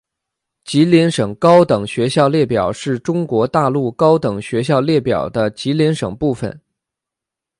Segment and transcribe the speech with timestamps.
[0.65, 6.59] 吉林省高等学校列表是中国大陆高等学校列表的吉林省部分。